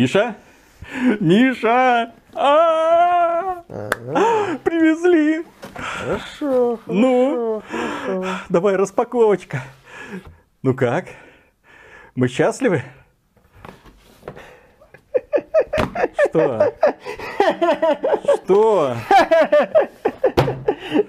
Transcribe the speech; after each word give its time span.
Миша? 0.00 0.34
Миша! 1.20 2.12
А, 2.32 3.62
Привезли! 4.64 5.44
Хорошо, 5.74 6.80
Ну, 6.86 7.62
давай 8.48 8.76
распаковочка. 8.76 9.60
Ну 10.62 10.72
как? 10.72 11.04
Мы 12.14 12.28
счастливы? 12.28 12.82
Что? 16.30 16.72
Что? 18.36 18.96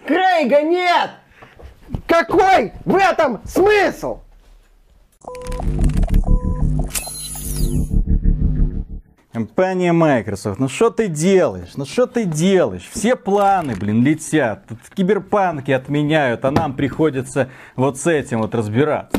Крейга 0.05 0.64
нет! 0.64 1.12
Какой 2.08 2.73
в 2.84 2.96
этом 2.98 3.39
смысл? 3.46 4.20
Компания 9.34 9.93
Microsoft, 9.93 10.59
ну 10.59 10.68
что 10.68 10.90
ты 10.90 11.08
делаешь? 11.08 11.70
Ну 11.77 11.85
что 11.85 12.05
ты 12.05 12.26
делаешь? 12.26 12.90
Все 12.91 13.16
планы, 13.16 13.76
блин, 13.77 14.04
летят. 14.04 14.67
Тут 14.67 14.80
киберпанки 14.94 15.71
отменяют, 15.71 16.44
а 16.44 16.52
нам 16.52 16.73
приходится 16.73 17.49
вот 17.77 17.98
с 17.98 18.07
этим 18.07 18.41
вот 18.41 18.54
разбираться. 18.54 19.17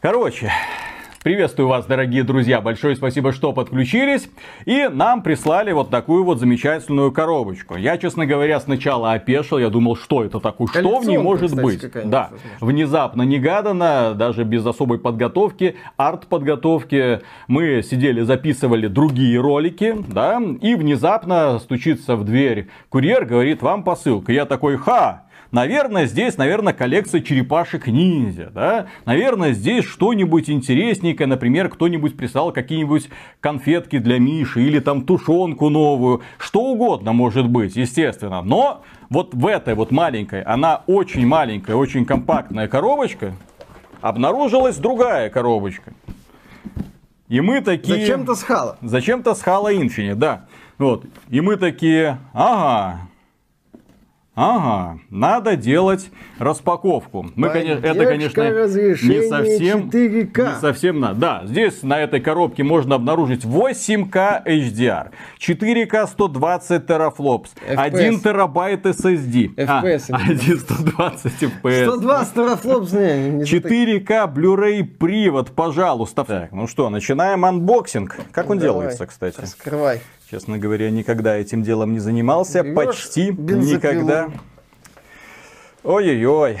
Короче, 0.00 0.52
Приветствую 1.26 1.66
вас, 1.66 1.86
дорогие 1.86 2.22
друзья. 2.22 2.60
Большое 2.60 2.94
спасибо, 2.94 3.32
что 3.32 3.52
подключились. 3.52 4.30
И 4.64 4.86
нам 4.88 5.24
прислали 5.24 5.72
вот 5.72 5.90
такую 5.90 6.22
вот 6.22 6.38
замечательную 6.38 7.10
коробочку. 7.10 7.74
Я, 7.74 7.98
честно 7.98 8.26
говоря, 8.26 8.60
сначала 8.60 9.10
опешил. 9.10 9.58
Я 9.58 9.68
думал, 9.68 9.96
что 9.96 10.22
это 10.22 10.38
такое? 10.38 10.68
Что 10.68 11.00
в 11.00 11.04
ней 11.04 11.18
может 11.18 11.50
кстати, 11.50 11.64
быть? 11.64 11.80
Да, 12.04 12.30
возможно. 12.30 12.38
внезапно, 12.60 13.22
негаданно, 13.22 14.14
даже 14.14 14.44
без 14.44 14.64
особой 14.64 15.00
подготовки, 15.00 15.74
арт-подготовки. 15.96 17.22
Мы 17.48 17.82
сидели, 17.82 18.20
записывали 18.20 18.86
другие 18.86 19.40
ролики, 19.40 19.96
да, 20.06 20.40
и 20.60 20.76
внезапно 20.76 21.58
стучится 21.58 22.14
в 22.14 22.22
дверь 22.22 22.68
курьер, 22.88 23.24
говорит, 23.24 23.62
вам 23.62 23.82
посылка. 23.82 24.32
Я 24.32 24.44
такой, 24.44 24.76
ха, 24.76 25.25
Наверное, 25.52 26.06
здесь, 26.06 26.36
наверное, 26.36 26.72
коллекция 26.72 27.20
черепашек 27.20 27.86
ниндзя, 27.86 28.50
да? 28.52 28.86
Наверное, 29.04 29.52
здесь 29.52 29.84
что-нибудь 29.84 30.50
интересненькое, 30.50 31.28
например, 31.28 31.68
кто-нибудь 31.68 32.16
прислал 32.16 32.52
какие-нибудь 32.52 33.08
конфетки 33.40 33.98
для 33.98 34.18
Миши 34.18 34.62
или 34.62 34.80
там 34.80 35.06
тушенку 35.06 35.68
новую, 35.68 36.22
что 36.38 36.62
угодно 36.62 37.12
может 37.12 37.48
быть, 37.48 37.76
естественно. 37.76 38.42
Но 38.42 38.82
вот 39.08 39.34
в 39.34 39.46
этой 39.46 39.74
вот 39.74 39.92
маленькой, 39.92 40.42
она 40.42 40.82
очень 40.86 41.26
маленькая, 41.26 41.76
очень 41.76 42.04
компактная 42.04 42.66
коробочка, 42.68 43.34
обнаружилась 44.00 44.76
другая 44.76 45.30
коробочка. 45.30 45.92
И 47.28 47.40
мы 47.40 47.60
такие... 47.60 48.00
Зачем-то 48.00 48.34
с 48.34 48.42
Хала. 48.42 48.78
Зачем-то 48.82 49.34
с 49.34 49.42
Halo 49.42 49.74
Infinite, 49.74 50.14
да. 50.14 50.46
Вот. 50.78 51.04
И 51.28 51.40
мы 51.40 51.56
такие, 51.56 52.18
ага, 52.32 53.00
Ага, 54.38 55.00
надо 55.08 55.56
делать 55.56 56.10
распаковку. 56.38 57.26
Мы, 57.34 57.48
конечно, 57.48 57.86
это, 57.86 58.04
конечно, 58.04 58.42
не 58.42 59.28
совсем, 59.28 59.88
4К. 59.88 60.54
не 60.54 60.60
совсем 60.60 61.00
надо. 61.00 61.18
Да, 61.18 61.42
здесь 61.46 61.82
на 61.82 61.98
этой 61.98 62.20
коробке 62.20 62.62
можно 62.62 62.96
обнаружить 62.96 63.46
8К 63.46 64.44
HDR, 64.44 65.12
4К 65.38 66.06
120 66.06 66.86
терафлопс, 66.86 67.54
1 67.66 68.20
терабайт 68.20 68.84
SSD, 68.84 69.54
а, 69.56 69.82
FPS 69.82 70.04
именно. 70.10 70.24
1 70.30 70.58
120 70.58 71.42
FPS. 71.42 71.84
120 71.86 72.34
терафлопс, 72.34 72.92
не, 72.92 73.30
не 73.30 73.44
за 73.44 73.62
так- 73.62 73.72
4К 73.72 74.34
Blu-ray 74.34 74.84
привод, 74.84 75.52
пожалуйста. 75.52 76.24
Так, 76.24 76.52
ну 76.52 76.66
что, 76.66 76.90
начинаем 76.90 77.42
unboxing. 77.46 78.14
Как 78.32 78.50
он 78.50 78.58
Давай, 78.58 78.74
делается, 78.74 79.06
кстати? 79.06 79.40
Раскрывай. 79.40 80.02
Честно 80.28 80.58
говоря, 80.58 80.90
никогда 80.90 81.36
этим 81.36 81.62
делом 81.62 81.92
не 81.92 82.00
занимался. 82.00 82.64
Берешь 82.64 82.74
Почти 82.74 83.30
бензопилу. 83.30 83.76
никогда. 83.76 84.30
Ой-ой-ой. 85.84 86.58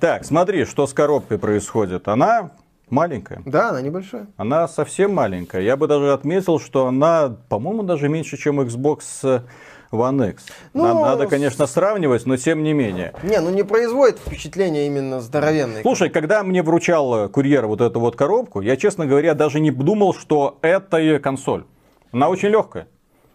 Так, 0.00 0.24
смотри, 0.24 0.64
что 0.64 0.88
с 0.88 0.92
коробкой 0.92 1.38
происходит. 1.38 2.08
Она 2.08 2.50
маленькая. 2.90 3.40
Да, 3.46 3.70
она 3.70 3.82
небольшая. 3.82 4.26
Она 4.36 4.66
совсем 4.66 5.14
маленькая. 5.14 5.62
Я 5.62 5.76
бы 5.76 5.86
даже 5.86 6.12
отметил, 6.12 6.58
что 6.58 6.88
она, 6.88 7.36
по-моему, 7.48 7.84
даже 7.84 8.08
меньше, 8.08 8.36
чем 8.36 8.60
Xbox 8.60 9.44
One 9.92 10.30
X. 10.30 10.46
Ну, 10.72 10.82
Надо, 10.82 11.00
надо, 11.00 11.26
конечно, 11.28 11.68
сравнивать, 11.68 12.26
но 12.26 12.36
тем 12.36 12.64
не 12.64 12.72
менее. 12.72 13.14
Не, 13.22 13.40
ну 13.40 13.50
не 13.50 13.62
производит 13.62 14.18
впечатление 14.18 14.88
именно 14.88 15.20
здоровенной. 15.20 15.82
Слушай, 15.82 16.10
когда 16.10 16.42
мне 16.42 16.64
вручал 16.64 17.28
курьер 17.28 17.68
вот 17.68 17.80
эту 17.80 18.00
вот 18.00 18.16
коробку, 18.16 18.60
я, 18.60 18.76
честно 18.76 19.06
говоря, 19.06 19.34
даже 19.34 19.60
не 19.60 19.70
думал, 19.70 20.14
что 20.14 20.58
это 20.62 21.20
консоль. 21.20 21.64
Она 22.10 22.28
очень 22.28 22.48
легкая. 22.48 22.88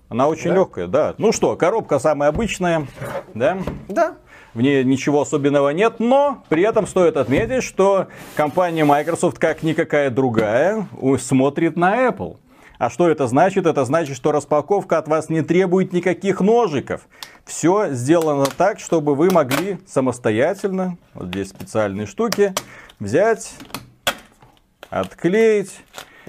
Она 0.09 0.27
очень 0.27 0.49
Да? 0.49 0.55
легкая, 0.55 0.87
да. 0.87 1.15
Ну 1.17 1.31
что, 1.31 1.55
коробка 1.55 1.99
самая 1.99 2.29
обычная, 2.29 2.87
да? 3.33 3.59
Да. 3.87 4.15
В 4.55 4.61
ней 4.61 4.83
ничего 4.83 5.21
особенного 5.21 5.69
нет, 5.69 5.99
но 5.99 6.43
при 6.49 6.63
этом 6.63 6.87
стоит 6.87 7.15
отметить, 7.17 7.63
что 7.63 8.07
компания 8.35 8.83
Microsoft, 8.83 9.37
как 9.37 9.61
никакая 9.61 10.09
другая, 10.09 10.87
смотрит 11.19 11.77
на 11.77 12.07
Apple. 12.07 12.37
А 12.79 12.89
что 12.89 13.07
это 13.09 13.27
значит? 13.27 13.67
Это 13.67 13.85
значит, 13.85 14.15
что 14.15 14.31
распаковка 14.31 14.97
от 14.97 15.07
вас 15.07 15.29
не 15.29 15.41
требует 15.43 15.93
никаких 15.93 16.39
ножиков. 16.39 17.07
Все 17.45 17.89
сделано 17.91 18.45
так, 18.45 18.79
чтобы 18.79 19.15
вы 19.15 19.29
могли 19.29 19.77
самостоятельно, 19.85 20.97
вот 21.13 21.27
здесь 21.27 21.49
специальные 21.49 22.07
штуки, 22.07 22.55
взять, 22.99 23.53
отклеить 24.89 25.73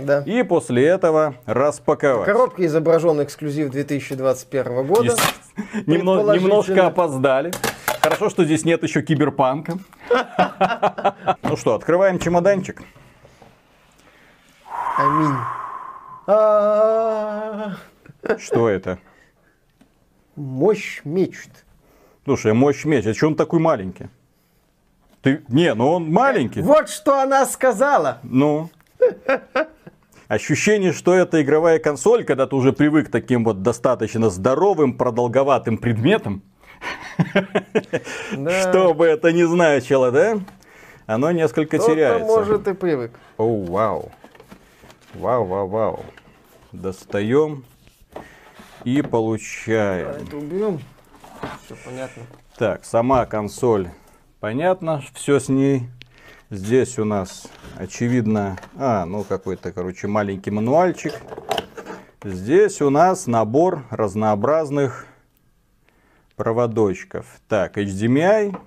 Да. 0.00 0.22
и 0.27 0.43
после 0.43 0.87
этого 0.87 1.34
распаковать. 1.47 2.27
Коробка 2.27 2.65
изображен 2.66 3.22
эксклюзив 3.22 3.71
2021 3.71 4.87
года. 4.87 5.05
Ес- 5.05 5.19
Немно- 5.87 6.15
Предположительно. 6.16 6.34
немножко 6.49 6.87
опоздали. 6.87 7.53
Хорошо, 8.03 8.31
что 8.31 8.44
здесь 8.44 8.65
нет 8.65 8.83
еще 8.83 9.03
киберпанка. 9.03 9.78
Ну 11.43 11.56
что, 11.56 11.75
открываем 11.75 12.19
чемоданчик. 12.19 12.83
Аминь. 14.97 15.34
А, 16.27 17.72
Что 18.39 18.69
это? 18.69 18.99
Мощь 20.37 21.00
мечт. 21.05 21.50
Слушай, 22.25 22.53
мощь 22.53 22.84
меч, 22.84 23.06
а 23.06 23.15
что 23.15 23.27
он 23.28 23.34
такой 23.34 23.59
маленький? 23.59 24.09
Ты... 25.22 25.43
Не, 25.49 25.75
ну 25.75 25.91
он 25.93 26.10
маленький. 26.12 26.62
Вот 26.62 26.89
что 26.89 27.21
она 27.21 27.44
сказала. 27.47 28.19
Ну. 28.22 28.71
Ощущение, 30.31 30.93
что 30.93 31.13
это 31.13 31.43
игровая 31.43 31.81
консоль, 31.81 32.23
когда 32.23 32.47
ты 32.47 32.55
уже 32.55 32.73
привык 32.73 33.09
к 33.09 33.11
таким 33.11 33.43
вот 33.43 33.63
достаточно 33.63 34.31
здоровым, 34.31 34.97
продолговатым 34.97 35.77
предметам. 35.77 36.45
Что 38.31 38.95
бы 38.95 39.07
это 39.07 39.33
ни 39.33 39.43
значило, 39.43 40.13
да? 40.13 40.39
Оно 41.07 41.33
несколько 41.33 41.81
теряется. 41.81 42.25
может, 42.25 42.69
и 42.69 42.75
привык. 42.75 43.11
О, 43.39 43.65
вау. 43.65 44.13
Вау, 45.15 45.45
вау, 45.47 45.67
вау. 45.67 46.05
Достаем 46.71 47.65
и 48.85 49.03
получаем. 49.03 50.11
Это 50.11 50.37
уберем. 50.37 50.79
Все 51.65 51.75
понятно. 51.85 52.23
Так, 52.57 52.85
сама 52.85 53.27
консоль. 53.27 53.89
Понятно, 54.39 55.03
все 55.13 55.41
с 55.41 55.49
ней. 55.49 55.89
Здесь 56.50 56.99
у 56.99 57.05
нас, 57.05 57.47
очевидно, 57.77 58.59
а, 58.77 59.05
ну 59.06 59.22
какой-то, 59.22 59.71
короче, 59.71 60.09
маленький 60.09 60.50
мануальчик. 60.50 61.15
Здесь 62.25 62.83
у 62.83 62.91
нас 62.91 63.28
набор 63.28 63.84
разнообразных 63.91 65.06
проводочков. 66.34 67.27
Так, 67.47 67.78
HDMI, 67.78 68.59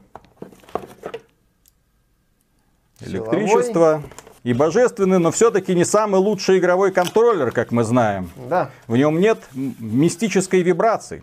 электричество 3.01 4.01
и 4.43 4.53
божественный, 4.53 5.19
но 5.19 5.31
все-таки 5.31 5.75
не 5.75 5.83
самый 5.83 6.21
лучший 6.21 6.59
игровой 6.59 6.93
контроллер, 6.93 7.51
как 7.51 7.71
мы 7.71 7.83
знаем. 7.83 8.29
Да. 8.49 8.71
В 8.87 8.95
нем 8.95 9.19
нет 9.19 9.39
мистической 9.53 10.61
вибрации, 10.61 11.21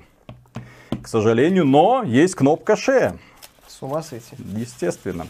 к 1.02 1.08
сожалению, 1.08 1.64
но 1.64 2.02
есть 2.02 2.35
кнопка 2.35 2.76
шея, 2.76 3.17
С 3.67 3.81
ума 3.81 4.02
сойти. 4.02 4.37
естественно. 4.38 5.26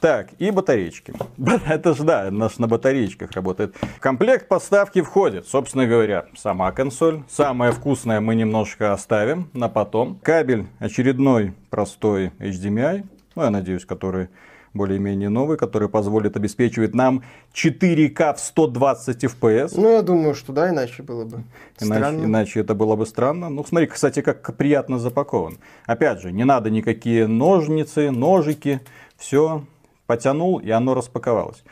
Так, 0.00 0.28
и 0.38 0.50
батареечки. 0.52 1.12
Ба- 1.36 1.60
Это 1.68 1.92
же 1.94 2.04
да, 2.04 2.30
наш 2.30 2.58
на 2.58 2.68
батареечках 2.68 3.32
работает. 3.32 3.74
В 3.96 4.00
комплект 4.00 4.46
поставки 4.46 5.02
входит, 5.02 5.48
собственно 5.48 5.86
говоря, 5.86 6.26
сама 6.36 6.70
консоль. 6.70 7.22
Самое 7.28 7.72
вкусное 7.72 8.20
мы 8.20 8.36
немножко 8.36 8.92
оставим 8.92 9.48
на 9.54 9.68
потом. 9.68 10.20
Кабель 10.22 10.66
очередной 10.78 11.52
простой 11.70 12.30
HDMI, 12.38 13.04
ну 13.34 13.42
я 13.42 13.50
надеюсь, 13.50 13.84
который 13.84 14.28
более-менее 14.72 15.30
новый, 15.30 15.56
который 15.56 15.88
позволит 15.88 16.36
обеспечивать 16.36 16.94
нам 16.94 17.24
4К 17.52 18.34
в 18.36 18.38
120 18.38 19.24
FPS. 19.24 19.72
Ну, 19.74 19.90
я 19.90 20.02
думаю, 20.02 20.34
что 20.34 20.52
да, 20.52 20.68
иначе 20.70 21.02
было 21.02 21.24
бы 21.24 21.42
Иначе, 21.80 22.00
странно. 22.00 22.24
иначе 22.24 22.60
это 22.60 22.74
было 22.74 22.94
бы 22.94 23.04
странно. 23.06 23.48
Ну, 23.48 23.64
смотри, 23.64 23.88
кстати, 23.88 24.20
как 24.20 24.56
приятно 24.56 24.98
запакован. 25.00 25.58
Опять 25.86 26.20
же, 26.20 26.30
не 26.30 26.44
надо 26.44 26.70
никакие 26.70 27.26
ножницы, 27.26 28.12
ножики. 28.12 28.80
Все 29.16 29.64
потянул, 30.08 30.58
и 30.58 30.70
оно 30.70 30.94
распаковалось. 30.94 31.62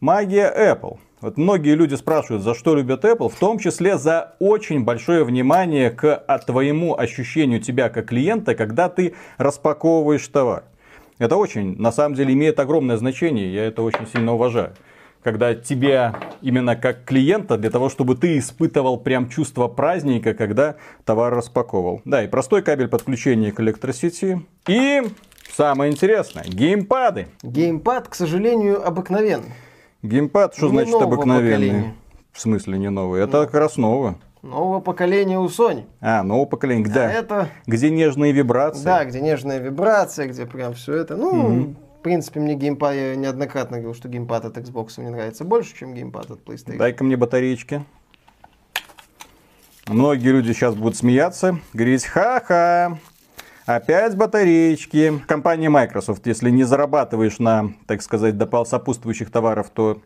Магия 0.00 0.52
Apple. 0.56 0.98
Вот 1.20 1.36
многие 1.36 1.74
люди 1.74 1.94
спрашивают, 1.94 2.42
за 2.42 2.54
что 2.54 2.74
любят 2.74 3.04
Apple, 3.04 3.28
в 3.28 3.34
том 3.34 3.58
числе 3.58 3.98
за 3.98 4.36
очень 4.38 4.84
большое 4.84 5.24
внимание 5.24 5.90
к 5.90 6.14
а, 6.14 6.38
твоему 6.38 6.96
ощущению 6.96 7.60
тебя 7.60 7.88
как 7.88 8.08
клиента, 8.08 8.54
когда 8.54 8.88
ты 8.88 9.14
распаковываешь 9.38 10.26
товар. 10.28 10.64
Это 11.18 11.36
очень, 11.36 11.76
на 11.78 11.90
самом 11.90 12.14
деле, 12.14 12.32
имеет 12.34 12.60
огромное 12.60 12.96
значение, 12.96 13.52
я 13.52 13.64
это 13.64 13.82
очень 13.82 14.06
сильно 14.06 14.34
уважаю. 14.34 14.72
Когда 15.22 15.54
тебя 15.54 16.14
именно 16.40 16.76
как 16.76 17.04
клиента, 17.04 17.58
для 17.58 17.70
того, 17.70 17.90
чтобы 17.90 18.16
ты 18.16 18.38
испытывал 18.38 18.98
прям 18.98 19.28
чувство 19.28 19.68
праздника, 19.68 20.32
когда 20.32 20.76
товар 21.04 21.34
распаковывал. 21.34 22.00
Да, 22.06 22.24
и 22.24 22.28
простой 22.28 22.62
кабель 22.62 22.88
подключения 22.88 23.52
к 23.52 23.60
электросети. 23.60 24.40
И 24.66 25.02
самое 25.54 25.92
интересное, 25.92 26.44
геймпады. 26.44 27.28
Геймпад, 27.42 28.08
к 28.08 28.14
сожалению, 28.14 28.86
обыкновенный. 28.86 29.52
Геймпад, 30.02 30.54
что 30.54 30.66
Не 30.66 30.72
значит 30.84 30.94
обыкновенный? 30.94 31.50
поколения. 31.68 31.94
В 32.32 32.40
смысле 32.40 32.78
не 32.78 32.90
новый? 32.90 33.22
Это 33.22 33.44
как 33.44 33.54
раз 33.54 33.76
новый. 33.76 34.14
Нового 34.42 34.80
поколения 34.80 35.38
у 35.38 35.46
Sony. 35.46 35.84
А, 36.00 36.22
нового 36.22 36.46
поколения. 36.46 36.82
Где, 36.84 37.00
А 37.00 37.10
это, 37.10 37.48
где 37.66 37.90
нежные 37.90 38.32
вибрации. 38.32 38.84
да, 38.84 39.04
где 39.04 39.20
нежная 39.20 39.58
вибрация, 39.58 40.26
где 40.28 40.46
прям 40.46 40.72
все 40.72 40.94
это. 40.94 41.16
Ну, 41.16 41.74
в 41.98 42.02
принципе, 42.02 42.40
мне 42.40 42.54
геймпад, 42.54 42.94
я 42.94 43.14
неоднократно 43.16 43.76
говорил, 43.76 43.94
что 43.94 44.08
геймпад 44.08 44.46
от 44.46 44.56
Xbox 44.56 44.92
мне 44.96 45.10
нравится 45.10 45.44
больше, 45.44 45.76
чем 45.76 45.92
геймпад 45.92 46.30
от 46.30 46.42
PlayStation. 46.42 46.78
Дай-ка 46.78 47.04
мне 47.04 47.18
батареечки. 47.18 47.84
Многие 49.86 50.28
люди 50.28 50.52
сейчас 50.52 50.74
будут 50.74 50.96
смеяться, 50.96 51.58
говорить, 51.72 52.04
ха-ха, 52.06 52.98
опять 53.76 54.16
батареечки. 54.16 55.20
Компания 55.26 55.68
Microsoft, 55.68 56.26
если 56.26 56.50
не 56.50 56.64
зарабатываешь 56.64 57.38
на, 57.38 57.72
так 57.86 58.02
сказать, 58.02 58.34
допол- 58.34 58.64
сопутствующих 58.66 59.30
товаров, 59.30 59.70
то 59.70 60.00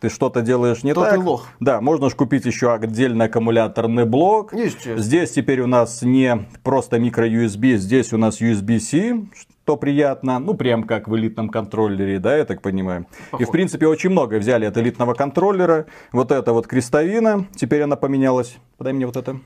ты 0.00 0.08
что-то 0.10 0.42
делаешь 0.42 0.82
не 0.82 0.92
То 0.92 1.02
так. 1.02 1.12
ты 1.14 1.18
лох. 1.18 1.48
Да, 1.60 1.80
можно 1.80 2.10
ж 2.10 2.14
купить 2.14 2.44
еще 2.44 2.72
отдельный 2.74 3.26
аккумуляторный 3.26 4.04
блок. 4.04 4.52
Естественно. 4.52 4.98
Здесь 4.98 5.30
теперь 5.30 5.60
у 5.60 5.66
нас 5.66 6.02
не 6.02 6.46
просто 6.62 6.98
микро-USB, 6.98 7.76
здесь 7.76 8.12
у 8.12 8.18
нас 8.18 8.40
USB-C, 8.40 9.24
что 9.64 9.76
приятно. 9.76 10.38
Ну, 10.40 10.54
прям 10.54 10.82
как 10.84 11.08
в 11.08 11.16
элитном 11.16 11.48
контроллере, 11.48 12.18
да, 12.18 12.36
я 12.36 12.44
так 12.44 12.60
понимаю. 12.60 13.02
И, 13.02 13.24
в 13.24 13.30
Похоже. 13.30 13.50
принципе, 13.52 13.86
очень 13.86 14.10
много 14.10 14.34
взяли 14.36 14.66
от 14.66 14.76
элитного 14.76 15.14
контроллера. 15.14 15.86
Вот 16.12 16.32
это 16.32 16.52
вот 16.52 16.66
крестовина, 16.66 17.46
теперь 17.54 17.80
она 17.82 17.96
поменялась. 17.96 18.58
Подай 18.76 18.92
мне 18.92 19.06
вот 19.06 19.16
это. 19.16 19.38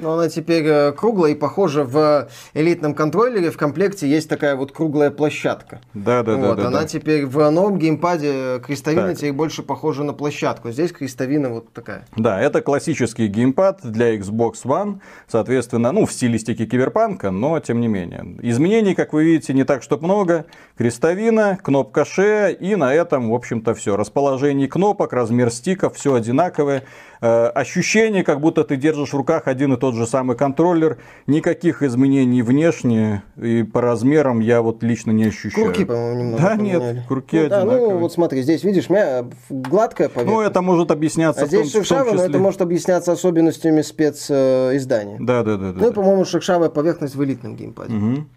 Но 0.00 0.14
она 0.14 0.28
теперь 0.28 0.64
э, 0.66 0.92
круглая 0.92 1.32
и 1.32 1.34
похожа 1.34 1.84
в 1.84 2.28
элитном 2.54 2.94
контроллере. 2.94 3.50
В 3.50 3.56
комплекте 3.56 4.08
есть 4.08 4.28
такая 4.28 4.56
вот 4.56 4.72
круглая 4.72 5.10
площадка. 5.10 5.80
Да, 5.94 6.22
да, 6.22 6.36
вот, 6.36 6.56
да, 6.56 6.62
да. 6.62 6.68
она 6.68 6.80
да. 6.80 6.86
теперь 6.86 7.26
в 7.26 7.50
новом 7.50 7.78
геймпаде 7.78 8.30
э, 8.32 8.60
крестовина 8.64 9.08
Так. 9.08 9.18
теперь 9.18 9.32
больше 9.32 9.62
похожа 9.62 10.02
на 10.02 10.12
площадку. 10.12 10.70
Здесь 10.70 10.92
крестовина 10.92 11.50
вот 11.50 11.72
такая. 11.72 12.06
Да, 12.16 12.40
это 12.40 12.62
классический 12.62 13.26
геймпад 13.26 13.80
для 13.82 14.16
Xbox 14.16 14.64
One, 14.64 15.00
соответственно, 15.28 15.92
ну, 15.92 16.06
в 16.06 16.12
стилистике 16.12 16.66
киберпанка, 16.66 17.30
но 17.30 17.58
тем 17.60 17.80
не 17.80 17.88
менее. 17.88 18.36
Изменений, 18.42 18.94
как 18.94 19.12
вы 19.12 19.24
видите, 19.24 19.52
не 19.52 19.64
так, 19.64 19.82
что 19.82 19.98
много. 19.98 20.46
Крестовина, 20.76 21.58
кнопка 21.62 22.04
шея, 22.04 22.48
и 22.48 22.74
на 22.76 22.94
этом, 22.94 23.30
в 23.30 23.34
общем-то, 23.34 23.74
все. 23.74 23.96
Расположение 23.96 24.68
кнопок, 24.68 25.12
размер 25.12 25.50
стиков, 25.50 25.96
все 25.96 26.14
одинаковое. 26.14 26.84
Э, 27.20 27.46
ощущение, 27.48 28.24
как 28.24 28.40
будто 28.40 28.64
ты 28.64 28.76
держишь 28.76 29.10
в 29.10 29.16
руках 29.16 29.46
один 29.46 29.74
и 29.74 29.76
тот 29.76 29.89
же 29.94 30.06
самый 30.06 30.36
контроллер. 30.36 30.98
Никаких 31.26 31.82
изменений 31.82 32.42
внешне 32.42 33.22
и 33.36 33.62
по 33.62 33.80
размерам 33.80 34.40
я 34.40 34.62
вот 34.62 34.82
лично 34.82 35.10
не 35.10 35.24
ощущаю. 35.24 35.66
Курки, 35.66 35.84
по-моему, 35.84 36.20
немного 36.20 36.42
Да 36.42 36.56
поменяли. 36.56 36.94
нет, 36.94 37.06
курки 37.06 37.36
ну, 37.36 37.48
да, 37.48 37.64
ну, 37.64 37.70
одинаковые. 37.70 37.98
вот 37.98 38.12
смотри, 38.12 38.42
здесь, 38.42 38.64
видишь, 38.64 38.90
мя... 38.90 39.24
гладкая 39.48 40.08
поверхность. 40.08 40.36
Ну, 40.36 40.42
это 40.42 40.62
может 40.62 40.90
объясняться 40.90 41.42
а 41.42 41.46
здесь 41.46 41.68
в 41.68 41.72
том, 41.72 41.72
том 41.72 41.82
шершавая, 41.84 42.12
но 42.12 42.18
числе... 42.18 42.28
это 42.28 42.38
может 42.38 42.62
объясняться 42.62 43.12
особенностями 43.12 43.82
специздания. 43.82 45.18
Да, 45.20 45.42
да, 45.42 45.56
да, 45.56 45.72
да. 45.72 45.80
Ну 45.80 45.86
да. 45.86 45.92
по-моему, 45.92 46.24
шершавая 46.24 46.68
поверхность 46.70 47.14
в 47.14 47.24
элитном 47.24 47.56
геймпаде. 47.56 47.92
Мгм. 47.94 48.28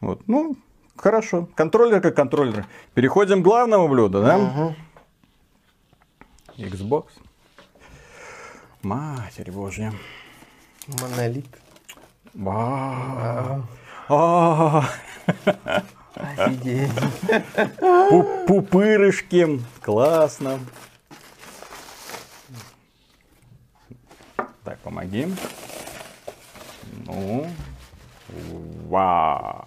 Вот, 0.00 0.20
ну, 0.26 0.56
хорошо. 0.96 1.48
Контроллер 1.54 2.00
как 2.00 2.16
контроллер. 2.16 2.66
Переходим 2.94 3.42
к 3.42 3.44
главному 3.44 3.88
блюду, 3.88 4.22
да? 4.22 4.38
Мгм. 4.38 4.74
Xbox. 6.58 7.04
Матерь 8.82 9.50
божья. 9.50 9.92
Монолит. 11.00 11.46
Офигеть. 16.14 16.90
пу- 17.78 18.46
Пупырышки. 18.46 19.60
Классно. 19.82 20.58
Так, 24.64 24.78
помоги. 24.80 25.32
Ну. 27.06 27.46
Вау. 28.88 29.66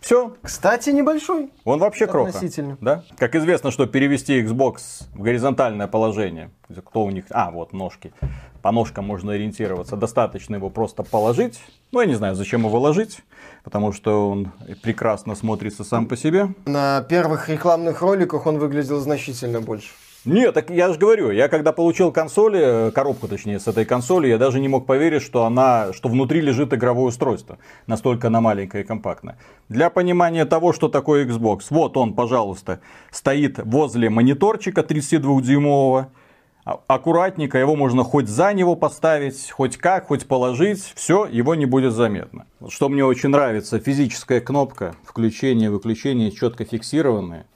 Все, 0.00 0.34
Кстати, 0.42 0.90
небольшой. 0.90 1.50
Он 1.64 1.78
вообще 1.78 2.06
кроха. 2.06 2.30
Относительно. 2.30 2.76
Да? 2.80 3.04
Как 3.16 3.34
известно, 3.34 3.70
что 3.70 3.86
перевести 3.86 4.42
Xbox 4.42 5.04
в 5.14 5.22
горизонтальное 5.22 5.86
положение, 5.86 6.50
кто 6.84 7.04
у 7.04 7.10
них... 7.10 7.24
А, 7.30 7.50
вот 7.50 7.72
ножки. 7.72 8.12
По 8.62 8.70
ножкам 8.72 9.06
можно 9.06 9.32
ориентироваться. 9.32 9.96
Достаточно 9.96 10.56
его 10.56 10.70
просто 10.70 11.02
положить. 11.02 11.60
Ну, 11.90 12.00
я 12.00 12.06
не 12.06 12.14
знаю, 12.14 12.34
зачем 12.34 12.64
его 12.64 12.78
ложить, 12.78 13.20
потому 13.64 13.92
что 13.92 14.30
он 14.30 14.52
прекрасно 14.82 15.34
смотрится 15.34 15.84
сам 15.84 16.06
по 16.06 16.16
себе. 16.16 16.48
На 16.66 17.02
первых 17.02 17.48
рекламных 17.48 18.02
роликах 18.02 18.46
он 18.46 18.58
выглядел 18.58 19.00
значительно 19.00 19.60
больше. 19.60 19.90
Нет, 20.24 20.54
так 20.54 20.70
я 20.70 20.92
же 20.92 20.98
говорю, 21.00 21.32
я 21.32 21.48
когда 21.48 21.72
получил 21.72 22.12
консоли, 22.12 22.60
э, 22.62 22.90
коробку 22.92 23.26
точнее 23.26 23.58
с 23.58 23.66
этой 23.66 23.84
консоли, 23.84 24.28
я 24.28 24.38
даже 24.38 24.60
не 24.60 24.68
мог 24.68 24.86
поверить, 24.86 25.22
что 25.22 25.44
она, 25.44 25.92
что 25.92 26.08
внутри 26.08 26.40
лежит 26.40 26.72
игровое 26.72 27.08
устройство. 27.08 27.58
Настолько 27.88 28.28
она 28.28 28.40
маленькая 28.40 28.82
и 28.82 28.84
компактная. 28.84 29.36
Для 29.68 29.90
понимания 29.90 30.44
того, 30.44 30.72
что 30.72 30.88
такое 30.88 31.26
Xbox, 31.26 31.62
вот 31.70 31.96
он, 31.96 32.14
пожалуйста, 32.14 32.78
стоит 33.10 33.58
возле 33.64 34.10
мониторчика 34.10 34.82
32-дюймового. 34.82 36.06
А- 36.64 36.80
Аккуратненько, 36.86 37.58
его 37.58 37.74
можно 37.74 38.04
хоть 38.04 38.28
за 38.28 38.54
него 38.54 38.76
поставить, 38.76 39.50
хоть 39.50 39.76
как, 39.76 40.06
хоть 40.06 40.28
положить, 40.28 40.92
все, 40.94 41.26
его 41.26 41.56
не 41.56 41.66
будет 41.66 41.94
заметно. 41.94 42.46
Что 42.68 42.88
мне 42.88 43.04
очень 43.04 43.30
нравится, 43.30 43.80
физическая 43.80 44.40
кнопка 44.40 44.94
включения, 45.04 45.68
выключения 45.68 46.30
четко 46.30 46.64
фиксированная 46.64 47.46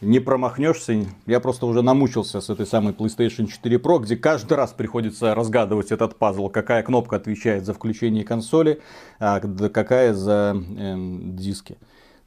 не 0.00 0.20
промахнешься. 0.20 1.06
Я 1.26 1.40
просто 1.40 1.66
уже 1.66 1.82
намучился 1.82 2.40
с 2.40 2.50
этой 2.50 2.66
самой 2.66 2.92
PlayStation 2.92 3.46
4 3.46 3.76
Pro, 3.76 3.98
где 4.00 4.16
каждый 4.16 4.54
раз 4.54 4.72
приходится 4.72 5.34
разгадывать 5.34 5.92
этот 5.92 6.16
пазл, 6.16 6.48
какая 6.48 6.82
кнопка 6.82 7.16
отвечает 7.16 7.64
за 7.64 7.74
включение 7.74 8.24
консоли, 8.24 8.80
а 9.18 9.40
какая 9.40 10.14
за 10.14 10.56
эм, 10.78 11.36
диски. 11.36 11.78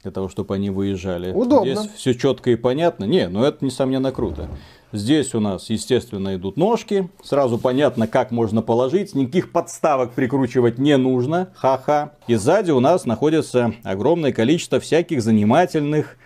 Для 0.02 0.10
того, 0.10 0.30
чтобы 0.30 0.54
они 0.54 0.70
выезжали. 0.70 1.30
Удобно. 1.30 1.74
Здесь 1.74 1.90
все 1.94 2.14
четко 2.14 2.50
и 2.50 2.56
понятно. 2.56 3.04
Не, 3.04 3.28
ну 3.28 3.44
это 3.44 3.62
несомненно 3.62 4.12
круто. 4.12 4.48
Здесь 4.92 5.34
у 5.34 5.40
нас, 5.40 5.68
естественно, 5.68 6.34
идут 6.34 6.56
ножки. 6.56 7.10
Сразу 7.22 7.58
понятно, 7.58 8.06
как 8.06 8.30
можно 8.30 8.62
положить. 8.62 9.14
Никаких 9.14 9.52
подставок 9.52 10.12
прикручивать 10.12 10.78
не 10.78 10.96
нужно. 10.96 11.50
Ха-ха. 11.54 12.14
И 12.28 12.34
сзади 12.34 12.70
у 12.70 12.80
нас 12.80 13.04
находится 13.04 13.74
огромное 13.84 14.32
количество 14.32 14.80
всяких 14.80 15.22
занимательных 15.22 16.16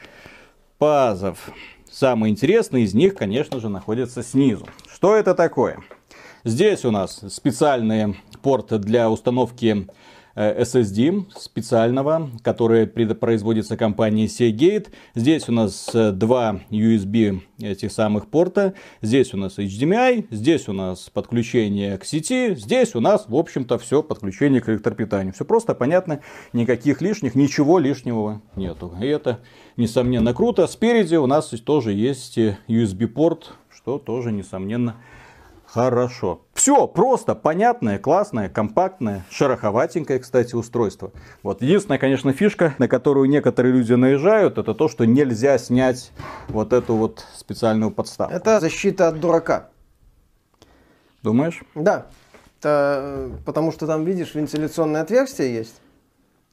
пазов. 0.85 1.39
Самый 1.91 2.31
интересный 2.31 2.83
из 2.83 2.93
них, 2.93 3.15
конечно 3.15 3.59
же, 3.59 3.71
находится 3.71 4.23
снизу. 4.23 4.69
Что 4.93 5.17
это 5.17 5.35
такое? 5.35 5.79
Здесь 6.45 6.85
у 6.85 6.91
нас 6.91 7.23
специальный 7.31 8.21
порт 8.43 8.79
для 8.83 9.09
установки 9.09 9.87
SSD 10.35 11.27
специального, 11.37 12.31
который 12.43 12.87
производится 12.87 13.77
компанией 13.77 14.27
Seagate. 14.27 14.89
Здесь 15.15 15.49
у 15.49 15.53
нас 15.53 15.91
э, 15.95 16.13
два 16.13 16.61
USB 16.71 17.41
этих 17.61 17.93
самых 17.93 18.27
порта. 18.29 18.75
Здесь 19.01 19.33
у 19.35 19.37
нас 19.37 19.59
HDMI, 19.59 20.27
здесь 20.31 20.69
у 20.69 20.73
нас 20.73 21.11
подключение 21.11 21.99
к 21.99 22.05
сети, 22.05 22.55
здесь 22.55 22.95
у 22.95 23.01
нас, 23.01 23.27
в 23.29 23.37
общем-то, 23.37 23.79
все 23.79 24.03
подключение 24.03 24.61
к 24.61 24.69
электропитанию. 24.69 25.33
Все 25.33 25.45
просто, 25.45 25.75
понятно, 25.75 26.21
никаких 26.53 27.01
лишних, 27.01 27.35
ничего 27.35 27.79
лишнего 27.79 28.43
нету. 28.57 28.95
И 29.01 29.07
это, 29.07 29.41
несомненно, 29.77 30.35
круто. 30.35 30.67
Спереди 30.67 31.17
у 31.17 31.27
нас 31.27 31.49
тоже 31.65 31.93
есть 31.93 32.39
э, 32.39 32.59
USB-порт, 32.69 33.53
что 33.71 33.99
тоже, 33.99 34.33
несомненно, 34.33 34.97
Хорошо. 35.75 36.43
Все 36.55 36.87
просто, 36.87 37.35
понятное, 37.35 37.99
классное, 37.99 38.49
компактное, 38.49 39.25
шероховатенькое, 39.29 40.21
кстати, 40.21 40.55
устройство. 40.55 41.11
Вот 41.43 41.63
единственная, 41.63 41.99
конечно, 41.99 42.33
фишка, 42.33 42.77
на 42.79 42.87
которую 42.87 43.29
некоторые 43.29 43.75
люди 43.75 43.93
наезжают, 43.93 44.57
это 44.57 44.73
то, 44.73 44.89
что 44.89 45.05
нельзя 45.05 45.59
снять 45.59 46.13
вот 46.47 46.73
эту 46.73 46.95
вот 46.95 47.27
специальную 47.35 47.91
подставку. 47.91 48.33
Это 48.33 48.61
защита 48.61 49.09
от 49.09 49.19
дурака. 49.19 49.71
Думаешь? 51.25 51.65
Да. 51.75 52.07
Это, 52.61 53.01
э, 53.03 53.31
потому 53.45 53.73
что 53.73 53.89
там, 53.89 54.05
видишь, 54.05 54.37
вентиляционное 54.37 55.03
отверстие 55.03 55.53
есть 55.53 55.81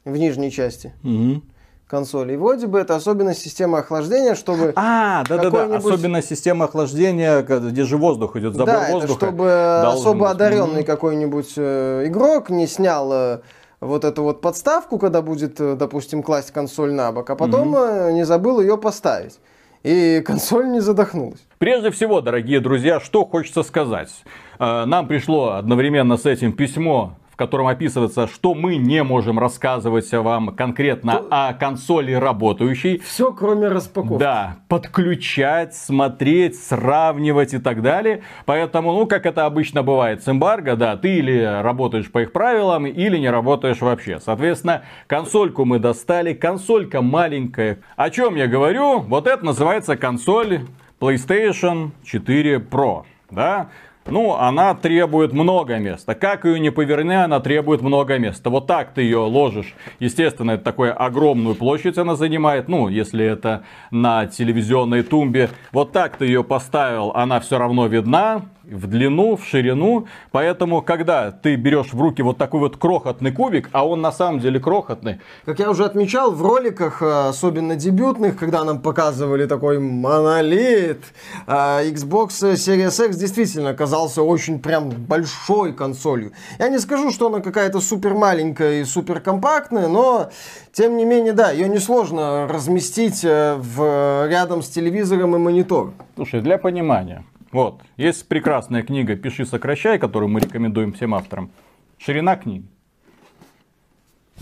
в 0.03 0.17
нижней 0.17 0.49
части, 0.49 0.95
Мгм. 1.03 1.43
Консоли. 1.91 2.33
И 2.33 2.37
вроде 2.37 2.65
бы 2.67 2.79
это 2.79 2.95
особенность 2.95 3.41
системы 3.41 3.79
охлаждения, 3.79 4.33
чтобы... 4.33 4.71
А, 4.75 5.23
да-да-да, 5.27 5.75
особенность 5.75 6.29
системы 6.29 6.65
охлаждения, 6.65 7.41
где 7.41 7.83
же 7.83 7.97
воздух 7.97 8.37
идет, 8.37 8.55
забор 8.55 8.73
да, 8.73 8.91
воздуха. 8.91 9.13
Это 9.13 9.25
чтобы 9.25 9.81
особо 9.81 10.19
быть. 10.21 10.31
одаренный 10.31 10.83
какой-нибудь 10.83 11.53
э, 11.57 12.05
игрок 12.07 12.49
не 12.49 12.65
снял 12.65 13.11
э, 13.11 13.39
вот 13.81 14.05
эту 14.05 14.23
вот 14.23 14.39
подставку, 14.41 14.97
когда 14.97 15.21
будет, 15.21 15.59
э, 15.59 15.75
допустим, 15.75 16.23
класть 16.23 16.51
консоль 16.51 16.93
на 16.93 17.11
бок, 17.11 17.29
а 17.29 17.35
потом 17.35 17.75
mm-hmm. 17.75 18.13
не 18.13 18.25
забыл 18.25 18.61
ее 18.61 18.77
поставить. 18.77 19.39
И 19.83 20.23
консоль 20.25 20.69
не 20.69 20.79
задохнулась. 20.79 21.41
Прежде 21.57 21.91
всего, 21.91 22.21
дорогие 22.21 22.61
друзья, 22.61 22.99
что 22.99 23.25
хочется 23.25 23.63
сказать. 23.63 24.11
Нам 24.59 25.07
пришло 25.07 25.53
одновременно 25.53 26.17
с 26.17 26.25
этим 26.27 26.53
письмо 26.53 27.17
котором 27.41 27.65
описывается, 27.65 28.27
что 28.27 28.53
мы 28.53 28.75
не 28.75 29.01
можем 29.01 29.39
рассказывать 29.39 30.11
вам 30.11 30.55
конкретно 30.55 31.13
То... 31.13 31.27
о 31.31 31.53
консоли 31.53 32.13
работающей. 32.13 32.99
Все, 32.99 33.33
кроме 33.33 33.67
распаковки. 33.67 34.19
Да, 34.19 34.57
подключать, 34.67 35.73
смотреть, 35.73 36.61
сравнивать 36.61 37.55
и 37.55 37.57
так 37.57 37.81
далее. 37.81 38.21
Поэтому, 38.45 38.93
ну, 38.93 39.07
как 39.07 39.25
это 39.25 39.47
обычно 39.47 39.81
бывает 39.81 40.23
с 40.23 40.29
эмбарго, 40.29 40.75
да, 40.75 40.95
ты 40.97 41.15
или 41.15 41.41
работаешь 41.63 42.11
по 42.11 42.21
их 42.21 42.31
правилам, 42.31 42.85
или 42.85 43.17
не 43.17 43.31
работаешь 43.31 43.81
вообще. 43.81 44.19
Соответственно, 44.19 44.83
консольку 45.07 45.65
мы 45.65 45.79
достали, 45.79 46.33
консолька 46.33 47.01
маленькая. 47.01 47.79
О 47.95 48.11
чем 48.11 48.35
я 48.35 48.45
говорю? 48.45 48.99
Вот 48.99 49.25
это 49.25 49.43
называется 49.43 49.97
консоль 49.97 50.59
PlayStation 50.99 51.89
4 52.03 52.57
Pro. 52.57 53.05
Да? 53.31 53.69
Ну, 54.11 54.35
она 54.35 54.75
требует 54.75 55.33
много 55.33 55.77
места. 55.77 56.15
Как 56.15 56.45
ее 56.45 56.59
не 56.59 56.69
поверни, 56.69 57.15
она 57.15 57.39
требует 57.39 57.81
много 57.81 58.17
места. 58.17 58.49
Вот 58.49 58.67
так 58.67 58.93
ты 58.93 59.01
ее 59.03 59.19
ложишь. 59.19 59.73
Естественно, 59.99 60.51
это 60.51 60.63
такую 60.63 61.01
огромную 61.01 61.55
площадь 61.55 61.97
она 61.97 62.15
занимает. 62.15 62.67
Ну, 62.67 62.89
если 62.89 63.25
это 63.25 63.63
на 63.89 64.27
телевизионной 64.27 65.03
тумбе. 65.03 65.49
Вот 65.71 65.91
так 65.91 66.17
ты 66.17 66.25
ее 66.25 66.43
поставил, 66.43 67.11
она 67.15 67.39
все 67.39 67.57
равно 67.57 67.87
видна 67.87 68.43
в 68.63 68.87
длину, 68.87 69.35
в 69.35 69.45
ширину. 69.45 70.07
Поэтому, 70.31 70.81
когда 70.81 71.31
ты 71.31 71.55
берешь 71.55 71.93
в 71.93 72.01
руки 72.01 72.21
вот 72.21 72.37
такой 72.37 72.59
вот 72.59 72.77
крохотный 72.77 73.31
кубик, 73.31 73.69
а 73.71 73.87
он 73.87 74.01
на 74.01 74.11
самом 74.11 74.39
деле 74.39 74.59
крохотный. 74.59 75.19
Как 75.45 75.59
я 75.59 75.69
уже 75.69 75.85
отмечал, 75.85 76.31
в 76.31 76.41
роликах, 76.41 77.01
э, 77.01 77.29
особенно 77.29 77.75
дебютных, 77.75 78.37
когда 78.37 78.63
нам 78.63 78.81
показывали 78.81 79.45
такой 79.45 79.79
монолит, 79.79 81.03
э, 81.47 81.51
Xbox 81.91 82.29
Series 82.53 83.07
X 83.07 83.17
действительно 83.17 83.69
оказался 83.69 84.21
очень 84.21 84.59
прям 84.59 84.89
большой 84.89 85.73
консолью. 85.73 86.31
Я 86.59 86.69
не 86.69 86.79
скажу, 86.79 87.11
что 87.11 87.27
она 87.27 87.39
какая-то 87.39 87.79
супер 87.79 88.13
маленькая 88.13 88.81
и 88.81 88.83
супер 88.83 89.19
компактная, 89.19 89.87
но 89.87 90.29
тем 90.71 90.97
не 90.97 91.05
менее, 91.05 91.33
да, 91.33 91.51
ее 91.51 91.67
несложно 91.67 92.47
разместить 92.47 93.23
э, 93.23 93.55
в, 93.57 94.27
рядом 94.27 94.61
с 94.61 94.69
телевизором 94.69 95.35
и 95.35 95.39
монитором. 95.39 95.93
Слушай, 96.15 96.41
для 96.41 96.57
понимания, 96.57 97.23
вот. 97.51 97.81
Есть 97.97 98.27
прекрасная 98.27 98.83
книга 98.83 99.15
«Пиши, 99.15 99.45
сокращай», 99.45 99.99
которую 99.99 100.29
мы 100.29 100.39
рекомендуем 100.39 100.93
всем 100.93 101.13
авторам. 101.13 101.51
Ширина 101.97 102.35
книги. 102.35 102.65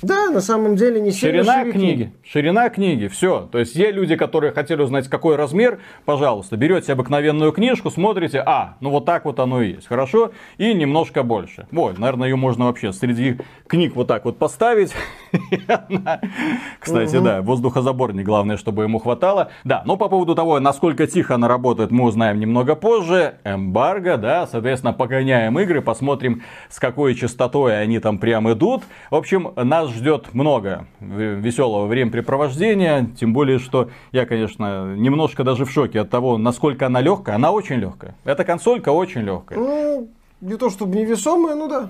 Да, 0.02 0.30
на 0.30 0.42
самом 0.42 0.76
деле 0.76 1.00
не 1.02 1.12
Ширина 1.12 1.64
книги. 1.64 1.72
книги. 1.72 2.14
Ширина 2.24 2.70
книги, 2.70 3.08
все. 3.08 3.48
То 3.52 3.60
есть 3.60 3.76
есть 3.76 3.94
люди, 3.94 4.16
которые 4.16 4.52
хотели 4.52 4.82
узнать, 4.82 5.08
какой 5.08 5.36
размер, 5.36 5.80
пожалуйста, 6.06 6.58
берете 6.58 6.94
обыкновенную 6.94 7.52
книжку, 7.52 7.90
смотрите, 7.90 8.42
а, 8.46 8.78
ну 8.80 8.90
вот 8.90 9.06
так 9.06 9.26
вот 9.26 9.40
оно 9.40 9.62
и 9.62 9.74
есть, 9.74 9.88
хорошо, 9.88 10.32
и 10.58 10.74
немножко 10.74 11.24
больше. 11.24 11.68
Вот, 11.72 11.98
наверное, 11.98 12.30
ее 12.30 12.36
можно 12.36 12.66
вообще 12.66 12.94
среди 12.94 13.38
книг 13.68 13.96
вот 13.96 14.08
так 14.08 14.26
вот 14.26 14.38
поставить. 14.38 14.94
Кстати, 16.80 17.20
да, 17.20 17.42
воздухозаборник, 17.42 18.26
главное, 18.26 18.58
чтобы 18.58 18.84
ему 18.84 19.00
хватало. 19.00 19.52
Да, 19.64 19.84
но 19.86 19.98
по 19.98 20.10
поводу 20.10 20.36
того, 20.36 20.60
насколько 20.60 21.08
тихо 21.08 21.36
она 21.36 21.48
работает, 21.48 21.92
мы 21.92 22.06
узнаем 22.06 22.40
немного 22.40 22.76
позже. 22.76 23.36
Эмбарго, 23.44 24.18
да, 24.18 24.48
соответственно, 24.48 24.94
погоняем 24.94 25.60
игры, 25.60 25.82
посмотрим, 25.82 26.44
с 26.70 26.80
какой 26.80 27.16
частотой 27.16 27.82
они 27.82 28.00
там 28.00 28.18
прям 28.18 28.52
идут. 28.52 28.84
В 29.12 29.16
общем, 29.16 29.52
нас 29.56 29.89
нас 29.90 29.98
ждет 29.98 30.34
много 30.34 30.86
веселого 31.00 31.88
времяпрепровождения, 31.88 33.10
тем 33.20 33.34
более, 33.34 33.60
что 33.60 33.90
я, 34.12 34.26
конечно, 34.26 34.96
немножко 34.96 35.44
даже 35.44 35.66
в 35.66 35.72
шоке 35.72 36.02
от 36.02 36.10
того, 36.10 36.38
насколько 36.38 36.86
она 36.86 37.02
легкая. 37.02 37.36
Она 37.36 37.52
очень 37.52 37.76
легкая. 37.76 38.16
Эта 38.24 38.44
консолька 38.44 38.90
очень 38.90 39.22
легкая. 39.22 39.60
Ну, 39.60 40.10
не 40.42 40.56
то 40.56 40.70
чтобы 40.70 40.96
невесомая, 40.96 41.56
ну 41.56 41.68
да. 41.68 41.90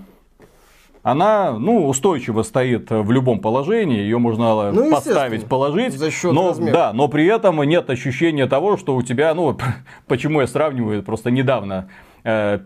Она, 1.01 1.53
ну, 1.53 1.87
устойчиво 1.87 2.43
стоит 2.43 2.91
в 2.91 3.09
любом 3.11 3.39
положении, 3.39 3.99
ее 3.99 4.17
можно 4.17 4.71
ну, 4.73 4.91
поставить, 4.91 5.45
положить. 5.45 5.93
За 5.93 6.11
счет 6.11 6.33
но, 6.33 6.49
размера. 6.49 6.73
Да, 6.73 6.93
но 6.93 7.07
при 7.07 7.25
этом 7.25 7.63
нет 7.63 7.89
ощущения 7.89 8.47
того, 8.47 8.75
что 8.75 8.95
у 8.95 9.01
тебя, 9.01 9.33
ну, 9.33 9.57
почему 10.07 10.41
я 10.41 10.47
сравниваю, 10.47 11.01
просто 11.01 11.31
недавно 11.31 11.89
э, 12.23 12.57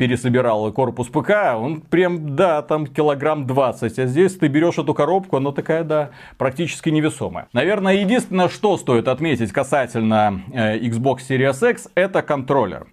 корпус 0.73 1.07
ПК, 1.07 1.55
он 1.55 1.81
прям, 1.81 2.35
да, 2.35 2.61
там 2.61 2.87
килограмм 2.87 3.45
20. 3.45 3.99
А 3.99 4.05
здесь 4.05 4.35
ты 4.35 4.47
берешь 4.47 4.77
эту 4.77 4.93
коробку, 4.93 5.37
она 5.37 5.51
такая, 5.51 5.83
да, 5.83 6.09
практически 6.37 6.89
невесомая. 6.89 7.47
Наверное, 7.53 7.95
единственное, 7.95 8.49
что 8.49 8.77
стоит 8.77 9.07
отметить 9.07 9.51
касательно 9.51 10.41
э, 10.51 10.77
Xbox 10.79 11.19
Series 11.29 11.71
X, 11.71 11.89
это 11.95 12.21
контроллер. 12.21 12.87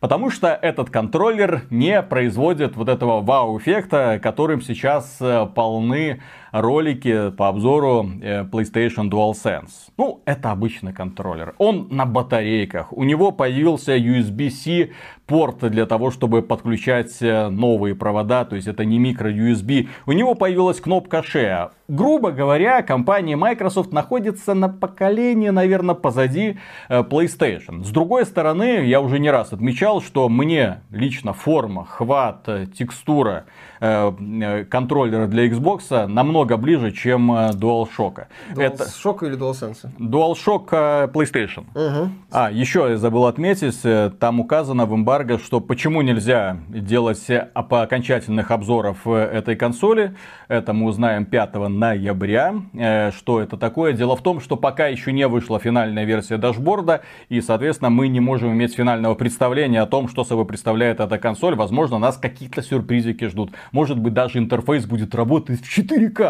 Потому 0.00 0.30
что 0.30 0.48
этот 0.48 0.90
контроллер 0.90 1.62
не 1.70 2.02
производит 2.02 2.76
вот 2.76 2.88
этого 2.88 3.20
вау-эффекта, 3.20 4.20
которым 4.22 4.62
сейчас 4.62 5.16
э, 5.20 5.46
полны 5.52 6.20
ролики 6.52 7.30
по 7.30 7.48
обзору 7.48 8.08
э, 8.20 8.44
PlayStation 8.44 9.10
DualSense. 9.10 9.90
Ну, 9.96 10.22
это 10.24 10.50
обычный 10.50 10.92
контроллер. 10.92 11.54
Он 11.58 11.88
на 11.90 12.06
батарейках. 12.06 12.92
У 12.92 13.04
него 13.04 13.32
появился 13.32 13.96
USB-C 13.96 14.90
порт 15.26 15.58
для 15.70 15.86
того, 15.86 16.10
чтобы 16.10 16.42
подключать 16.42 17.20
э, 17.20 17.48
новые 17.48 17.94
провода, 17.94 18.44
то 18.44 18.56
есть 18.56 18.66
это 18.66 18.84
не 18.84 18.98
микро-USB. 18.98 19.88
У 20.06 20.12
него 20.12 20.34
появилась 20.34 20.80
кнопка 20.80 21.18
Share. 21.18 21.70
Грубо 21.88 22.32
говоря, 22.32 22.82
компания 22.82 23.36
Microsoft 23.36 23.92
находится 23.92 24.54
на 24.54 24.68
поколении, 24.68 25.50
наверное, 25.50 25.94
позади 25.94 26.58
э, 26.88 27.02
PlayStation. 27.02 27.84
С 27.84 27.90
другой 27.90 28.24
стороны, 28.24 28.86
я 28.86 29.00
уже 29.00 29.18
не 29.18 29.30
раз 29.30 29.52
отмечал, 29.52 30.00
что 30.00 30.28
мне 30.28 30.80
лично 30.90 31.32
форма, 31.32 31.84
хват, 31.84 32.48
текстура 32.76 33.44
контроллера 33.80 35.26
для 35.28 35.46
Xbox 35.46 36.06
намного 36.06 36.47
ближе, 36.56 36.92
чем 36.92 37.30
DualShock. 37.30 38.26
DualShock 38.54 39.16
это... 39.16 39.26
или 39.26 39.38
DualSense? 39.38 39.88
DualShock 39.98 41.12
PlayStation. 41.12 41.66
Угу. 41.74 42.10
А, 42.30 42.50
еще 42.50 42.86
я 42.88 42.96
забыл 42.96 43.26
отметить, 43.26 43.80
там 44.18 44.40
указано 44.40 44.86
в 44.86 44.94
эмбарго 44.94 45.38
что 45.38 45.60
почему 45.60 46.02
нельзя 46.02 46.58
делать 46.68 47.26
окончательных 47.54 48.50
обзоров 48.50 49.06
этой 49.06 49.56
консоли. 49.56 50.14
Это 50.48 50.72
мы 50.72 50.86
узнаем 50.86 51.24
5 51.24 51.54
ноября. 51.68 52.54
Э, 52.74 53.10
что 53.12 53.40
это 53.40 53.56
такое? 53.56 53.92
Дело 53.92 54.16
в 54.16 54.22
том, 54.22 54.40
что 54.40 54.56
пока 54.56 54.86
еще 54.86 55.12
не 55.12 55.26
вышла 55.28 55.58
финальная 55.58 56.04
версия 56.04 56.36
дашборда, 56.36 57.02
и, 57.28 57.40
соответственно, 57.40 57.90
мы 57.90 58.08
не 58.08 58.20
можем 58.20 58.52
иметь 58.52 58.74
финального 58.74 59.14
представления 59.14 59.82
о 59.82 59.86
том, 59.86 60.08
что 60.08 60.24
собой 60.24 60.46
представляет 60.46 61.00
эта 61.00 61.18
консоль. 61.18 61.54
Возможно, 61.54 61.98
нас 61.98 62.16
какие-то 62.16 62.62
сюрпризики 62.62 63.26
ждут. 63.26 63.52
Может 63.72 63.98
быть, 63.98 64.14
даже 64.14 64.38
интерфейс 64.38 64.86
будет 64.86 65.14
работать 65.14 65.60
в 65.60 65.78
4К. 65.78 66.27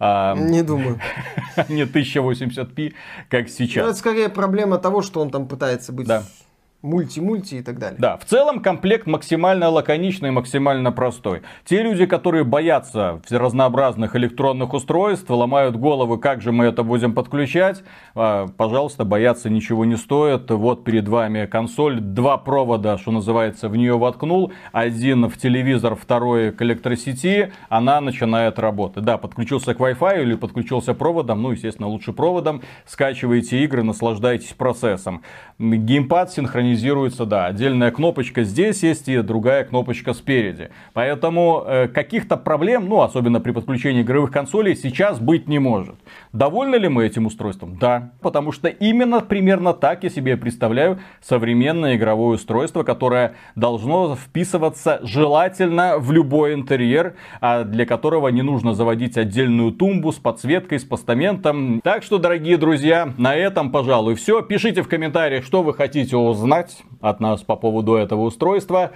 А, 0.00 0.34
не 0.34 0.62
думаю. 0.62 1.00
Не 1.68 1.84
1080p, 1.84 2.94
как 3.28 3.48
сейчас. 3.48 3.84
Ну, 3.84 3.90
это 3.90 3.98
скорее 3.98 4.28
проблема 4.28 4.78
того, 4.78 5.02
что 5.02 5.20
он 5.20 5.30
там 5.30 5.46
пытается 5.46 5.92
быть 5.92 6.06
да 6.06 6.24
мульти-мульти 6.84 7.56
и 7.56 7.62
так 7.62 7.78
далее. 7.78 7.96
Да, 7.98 8.16
в 8.18 8.24
целом 8.26 8.60
комплект 8.60 9.06
максимально 9.06 9.70
лаконичный 9.70 10.30
максимально 10.30 10.92
простой. 10.92 11.42
Те 11.64 11.82
люди, 11.82 12.06
которые 12.06 12.44
боятся 12.44 13.20
разнообразных 13.30 14.14
электронных 14.16 14.74
устройств, 14.74 15.28
ломают 15.30 15.76
головы, 15.76 16.18
как 16.18 16.42
же 16.42 16.52
мы 16.52 16.66
это 16.66 16.82
будем 16.82 17.14
подключать, 17.14 17.82
а, 18.14 18.46
пожалуйста, 18.46 19.04
бояться 19.04 19.48
ничего 19.48 19.84
не 19.84 19.96
стоит. 19.96 20.50
Вот 20.50 20.84
перед 20.84 21.08
вами 21.08 21.46
консоль, 21.46 22.00
два 22.00 22.36
провода, 22.36 22.98
что 22.98 23.10
называется, 23.10 23.68
в 23.68 23.76
нее 23.76 23.96
воткнул, 23.96 24.52
один 24.72 25.28
в 25.28 25.38
телевизор, 25.38 25.96
второй 25.96 26.52
к 26.52 26.60
электросети, 26.60 27.52
она 27.68 28.00
начинает 28.00 28.58
работать. 28.58 29.04
Да, 29.04 29.16
подключился 29.16 29.74
к 29.74 29.78
Wi-Fi 29.80 30.22
или 30.22 30.34
подключился 30.34 30.92
проводом, 30.92 31.42
ну, 31.42 31.52
естественно, 31.52 31.88
лучше 31.88 32.12
проводом, 32.12 32.60
скачиваете 32.84 33.64
игры, 33.64 33.82
наслаждайтесь 33.82 34.52
процессом. 34.52 35.22
Геймпад 35.58 36.30
синхронизируется 36.32 36.73
кастомизируется, 36.74 37.24
да, 37.24 37.46
отдельная 37.46 37.90
кнопочка 37.90 38.42
здесь 38.42 38.82
есть 38.82 39.08
и 39.08 39.22
другая 39.22 39.64
кнопочка 39.64 40.12
спереди. 40.12 40.70
Поэтому 40.92 41.62
э, 41.66 41.88
каких-то 41.88 42.36
проблем, 42.36 42.88
ну, 42.88 43.02
особенно 43.02 43.40
при 43.40 43.52
подключении 43.52 44.02
игровых 44.02 44.30
консолей, 44.30 44.76
сейчас 44.76 45.20
быть 45.20 45.48
не 45.48 45.58
может. 45.58 45.94
Довольны 46.32 46.76
ли 46.76 46.88
мы 46.88 47.06
этим 47.06 47.26
устройством? 47.26 47.76
Да, 47.78 48.10
потому 48.20 48.52
что 48.52 48.68
именно 48.68 49.20
примерно 49.20 49.72
так 49.72 50.04
я 50.04 50.10
себе 50.10 50.36
представляю 50.36 50.98
современное 51.22 51.96
игровое 51.96 52.36
устройство, 52.36 52.82
которое 52.82 53.34
должно 53.54 54.16
вписываться 54.16 55.00
желательно 55.02 55.98
в 55.98 56.10
любой 56.12 56.54
интерьер, 56.54 57.14
а 57.40 57.64
для 57.64 57.86
которого 57.86 58.28
не 58.28 58.42
нужно 58.42 58.74
заводить 58.74 59.16
отдельную 59.16 59.72
тумбу 59.72 60.12
с 60.12 60.16
подсветкой, 60.16 60.78
с 60.78 60.84
постаментом. 60.84 61.80
Так 61.84 62.02
что, 62.02 62.18
дорогие 62.18 62.56
друзья, 62.56 63.12
на 63.16 63.34
этом, 63.34 63.70
пожалуй, 63.70 64.14
все. 64.14 64.42
Пишите 64.42 64.82
в 64.82 64.88
комментариях, 64.88 65.44
что 65.44 65.62
вы 65.62 65.74
хотите 65.74 66.16
узнать 66.16 66.63
от 67.00 67.20
нас 67.20 67.42
по 67.42 67.56
поводу 67.56 67.94
этого 67.94 68.22
устройства. 68.22 68.92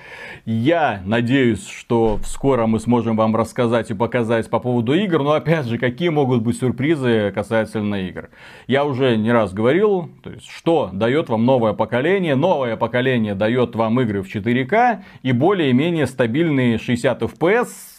Я 0.47 1.03
надеюсь, 1.05 1.67
что 1.69 2.19
скоро 2.25 2.67
мы 2.67 2.81
сможем 2.81 3.17
вам 3.17 3.37
рассказать 3.37 3.91
и 3.91 3.95
показать 3.95 4.49
по 4.49 4.59
поводу 4.61 4.95
игр. 4.95 5.23
Но 5.23 5.33
опять 5.33 5.67
же, 5.67 5.79
какие 5.79 6.09
могут 6.09 6.43
быть 6.43 6.59
сюрпризы 6.59 7.33
касательно 7.35 7.97
игр? 8.09 8.31
Я 8.67 8.85
уже 8.85 9.17
не 9.17 9.33
раз 9.33 9.53
говорил, 9.53 10.11
то 10.23 10.31
есть, 10.31 10.49
что 10.49 10.91
дает 10.93 11.29
вам 11.29 11.45
новое 11.45 11.75
поколение. 11.75 12.35
Новое 12.35 12.77
поколение 12.77 13.35
дает 13.35 13.77
вам 13.77 14.01
игры 14.01 14.23
в 14.23 14.35
4К 14.35 15.01
и 15.23 15.33
более-менее 15.33 16.07
стабильные 16.07 16.79
60 16.79 17.23
FPS 17.23 17.98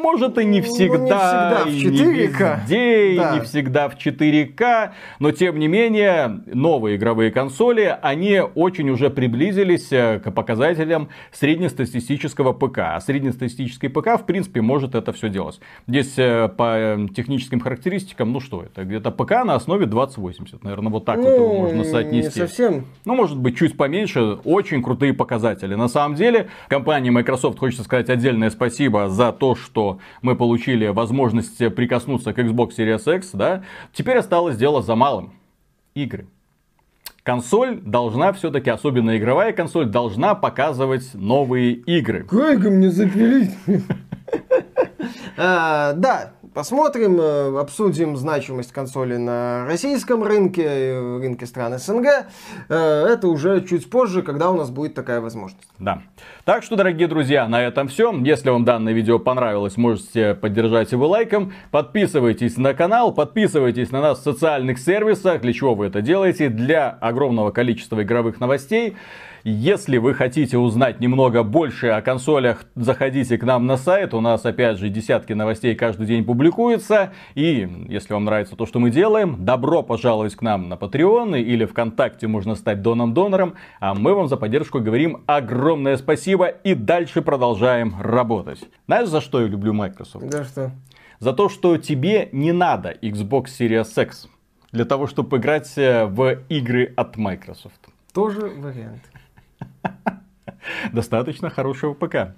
может 0.00 0.38
и 0.38 0.44
не 0.44 0.60
всегда, 0.60 1.62
ну, 1.64 1.70
не 1.70 1.78
всегда 1.78 1.88
в 1.88 1.90
4К. 1.90 1.90
и 1.90 1.90
не 1.90 2.12
везде, 2.12 3.16
да. 3.16 3.30
и 3.30 3.38
не 3.38 3.44
всегда 3.44 3.88
в 3.88 3.96
4К, 3.96 4.90
но 5.18 5.30
тем 5.32 5.58
не 5.58 5.68
менее 5.68 6.42
новые 6.46 6.96
игровые 6.96 7.30
консоли, 7.30 7.96
они 8.02 8.40
очень 8.40 8.90
уже 8.90 9.10
приблизились 9.10 9.92
э, 9.92 10.20
к 10.20 10.30
показателям 10.30 11.08
среднестатистического 11.32 12.52
ПК. 12.52 12.78
А 12.78 13.00
среднестатистический 13.00 13.88
ПК, 13.88 14.20
в 14.20 14.24
принципе, 14.26 14.60
может 14.60 14.94
это 14.94 15.12
все 15.12 15.28
делать. 15.28 15.60
Здесь 15.86 16.14
э, 16.16 16.48
по 16.48 16.98
техническим 17.14 17.60
характеристикам, 17.60 18.32
ну 18.32 18.40
что 18.40 18.62
это, 18.62 18.84
где-то 18.84 19.10
ПК 19.10 19.44
на 19.44 19.54
основе 19.54 19.86
2080, 19.86 20.64
наверное, 20.64 20.90
вот 20.90 21.04
так 21.04 21.18
ну, 21.18 21.24
вот 21.24 21.34
его 21.34 21.54
можно 21.54 21.84
соотнести. 21.84 22.40
Не 22.40 22.46
совсем. 22.46 22.86
Ну, 23.04 23.14
может 23.14 23.38
быть, 23.38 23.56
чуть 23.56 23.76
поменьше, 23.76 24.38
очень 24.44 24.82
крутые 24.82 25.14
показатели. 25.14 25.74
На 25.74 25.88
самом 25.88 26.16
деле, 26.16 26.48
компании 26.68 27.10
Microsoft 27.10 27.58
хочется 27.58 27.84
сказать 27.84 28.08
отдельное 28.10 28.50
спасибо 28.50 29.08
за 29.08 29.32
то, 29.32 29.54
что 29.54 29.98
мы 30.22 30.36
получили 30.36 30.86
возможность 30.88 31.58
прикоснуться 31.74 32.32
к 32.32 32.38
Xbox 32.38 32.76
Series 32.76 33.16
X, 33.16 33.30
да, 33.32 33.64
теперь 33.92 34.18
осталось 34.18 34.56
дело 34.56 34.82
за 34.82 34.94
малым. 34.94 35.32
Игры. 35.94 36.26
Консоль 37.22 37.80
должна 37.80 38.32
все-таки, 38.32 38.70
особенно 38.70 39.16
игровая 39.16 39.52
консоль, 39.52 39.86
должна 39.86 40.34
показывать 40.34 41.10
новые 41.14 41.72
игры. 41.72 42.24
Как 42.24 42.58
мне 42.60 42.90
запилить? 42.90 43.52
А, 45.36 45.94
да, 45.94 46.34
посмотрим, 46.54 47.20
э, 47.20 47.58
обсудим 47.60 48.16
значимость 48.16 48.72
консоли 48.72 49.16
на 49.16 49.66
российском 49.66 50.22
рынке, 50.22 50.98
рынке 50.98 51.46
стран 51.46 51.78
СНГ. 51.78 52.06
Э, 52.68 53.06
это 53.08 53.28
уже 53.28 53.64
чуть 53.66 53.88
позже, 53.90 54.22
когда 54.22 54.50
у 54.50 54.56
нас 54.56 54.70
будет 54.70 54.94
такая 54.94 55.20
возможность. 55.20 55.68
Да. 55.78 56.02
Так 56.44 56.62
что, 56.62 56.76
дорогие 56.76 57.08
друзья, 57.08 57.48
на 57.48 57.62
этом 57.62 57.88
все. 57.88 58.12
Если 58.12 58.50
вам 58.50 58.64
данное 58.64 58.92
видео 58.92 59.18
понравилось, 59.18 59.76
можете 59.76 60.34
поддержать 60.34 60.92
его 60.92 61.08
лайком. 61.08 61.52
Подписывайтесь 61.70 62.56
на 62.56 62.74
канал, 62.74 63.12
подписывайтесь 63.12 63.90
на 63.90 64.00
нас 64.00 64.20
в 64.20 64.22
социальных 64.22 64.78
сервисах. 64.78 65.40
Для 65.40 65.52
чего 65.52 65.74
вы 65.74 65.86
это 65.86 66.02
делаете? 66.02 66.48
Для 66.48 66.90
огромного 66.90 67.50
количества 67.50 68.02
игровых 68.02 68.40
новостей. 68.40 68.96
Если 69.42 69.96
вы 69.96 70.12
хотите 70.12 70.58
узнать 70.58 71.00
немного 71.00 71.42
больше 71.42 71.88
о 71.88 72.02
консолях, 72.02 72.64
заходите 72.74 73.38
к 73.38 73.42
нам 73.42 73.66
на 73.66 73.78
сайт. 73.78 74.12
У 74.12 74.20
нас, 74.20 74.44
опять 74.44 74.78
же, 74.78 74.90
десятки 74.90 75.32
новостей 75.32 75.74
каждый 75.74 76.06
день 76.06 76.24
публикуются. 76.24 77.12
И 77.34 77.68
если 77.88 78.12
вам 78.12 78.26
нравится 78.26 78.54
то, 78.54 78.66
что 78.66 78.80
мы 78.80 78.90
делаем, 78.90 79.42
добро 79.44 79.82
пожаловать 79.82 80.34
к 80.34 80.42
нам 80.42 80.68
на 80.68 80.74
Patreon 80.74 81.40
или 81.40 81.64
ВКонтакте 81.64 82.26
можно 82.26 82.54
стать 82.54 82.82
доном-донором. 82.82 83.54
А 83.80 83.94
мы 83.94 84.14
вам 84.14 84.28
за 84.28 84.36
поддержку 84.36 84.80
говорим 84.80 85.22
огромное 85.26 85.96
спасибо 85.96 86.46
и 86.48 86.74
дальше 86.74 87.22
продолжаем 87.22 87.94
работать. 87.98 88.60
Знаешь, 88.86 89.08
за 89.08 89.22
что 89.22 89.40
я 89.40 89.46
люблю 89.46 89.72
Microsoft? 89.72 90.28
Да 90.28 90.44
что? 90.44 90.70
За 91.18 91.32
то, 91.32 91.48
что 91.48 91.78
тебе 91.78 92.28
не 92.32 92.52
надо 92.52 92.90
Xbox 92.90 93.46
Series 93.58 94.02
X 94.02 94.28
для 94.72 94.84
того, 94.84 95.06
чтобы 95.06 95.38
играть 95.38 95.72
э, 95.76 96.04
в 96.04 96.40
игры 96.48 96.92
от 96.96 97.16
Microsoft. 97.16 97.88
Тоже 98.12 98.40
вариант. 98.40 99.02
Достаточно 100.92 101.50
хорошего 101.50 101.94
ПК. 101.94 102.34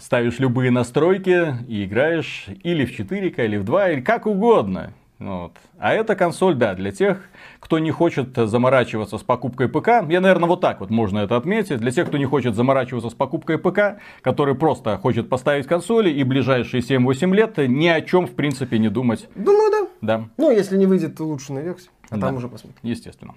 Ставишь 0.00 0.38
любые 0.38 0.70
настройки 0.70 1.54
и 1.68 1.84
играешь 1.84 2.46
или 2.62 2.84
в 2.84 2.98
4К, 2.98 3.44
или 3.44 3.56
в 3.56 3.64
2, 3.64 3.90
или 3.90 4.00
как 4.00 4.26
угодно. 4.26 4.92
Вот. 5.20 5.52
А 5.78 5.94
эта 5.94 6.16
консоль, 6.16 6.56
да, 6.56 6.74
для 6.74 6.90
тех, 6.90 7.22
кто 7.60 7.78
не 7.78 7.92
хочет 7.92 8.36
заморачиваться 8.36 9.16
с 9.16 9.22
покупкой 9.22 9.68
ПК, 9.68 9.88
я, 10.08 10.20
наверное, 10.20 10.48
вот 10.48 10.60
так 10.60 10.80
вот 10.80 10.90
можно 10.90 11.20
это 11.20 11.36
отметить. 11.36 11.78
Для 11.78 11.92
тех, 11.92 12.08
кто 12.08 12.18
не 12.18 12.24
хочет 12.24 12.56
заморачиваться 12.56 13.10
с 13.10 13.14
покупкой 13.14 13.58
ПК, 13.58 14.00
который 14.22 14.56
просто 14.56 14.98
хочет 14.98 15.28
поставить 15.28 15.66
консоли 15.66 16.10
и 16.10 16.24
ближайшие 16.24 16.82
7-8 16.82 17.34
лет 17.34 17.58
ни 17.58 17.86
о 17.86 18.00
чем, 18.00 18.26
в 18.26 18.32
принципе, 18.32 18.78
не 18.78 18.88
думать. 18.88 19.28
Думаю, 19.36 19.70
да. 19.70 19.88
Да. 20.00 20.28
Ну, 20.36 20.50
если 20.50 20.76
не 20.76 20.86
выйдет 20.86 21.18
улучшенная 21.20 21.62
версия, 21.62 21.90
а 22.10 22.16
да. 22.16 22.26
там 22.26 22.36
уже 22.36 22.48
посмотрим. 22.48 22.78
Естественно. 22.82 23.34